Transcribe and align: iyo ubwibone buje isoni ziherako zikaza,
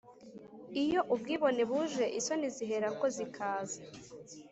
iyo 0.83 0.99
ubwibone 1.13 1.61
buje 1.69 2.05
isoni 2.19 2.47
ziherako 2.55 3.05
zikaza, 3.15 3.79